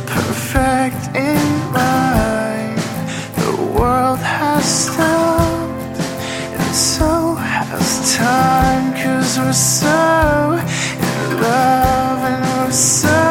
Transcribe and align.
perfect 0.00 1.14
in 1.14 1.72
mind. 1.72 2.78
The 3.36 3.72
world 3.78 4.20
has 4.20 4.64
stopped, 4.64 6.00
and 6.58 6.74
so 6.74 7.34
has 7.34 8.16
time, 8.16 8.94
cause 8.94 9.38
we're 9.38 9.52
so 9.52 10.58
in 10.98 11.40
love 11.40 12.24
and 12.24 12.64
we're 12.64 12.72
so. 12.72 13.21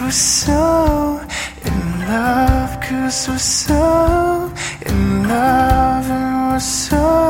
we're 0.00 0.10
so 0.10 1.20
in 1.64 2.00
love, 2.08 2.80
cause 2.80 3.28
we're 3.28 3.38
so 3.38 4.52
in 4.84 5.28
love 5.28 6.10
and 6.10 6.52
we're 6.52 6.60
so 6.60 7.25